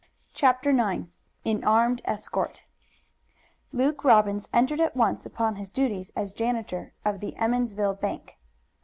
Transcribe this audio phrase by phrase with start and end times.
[0.33, 1.09] CHAPTER IX
[1.45, 2.63] AN ARMED ESCORT
[3.71, 8.39] Luke Robbins entered at once upon his duties as janitor of the Emmonsville bank.